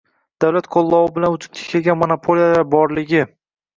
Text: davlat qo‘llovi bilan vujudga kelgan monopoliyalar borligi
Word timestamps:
davlat 0.43 0.69
qo‘llovi 0.75 1.11
bilan 1.17 1.33
vujudga 1.35 1.63
kelgan 1.73 2.01
monopoliyalar 2.05 2.67
borligi 2.77 3.21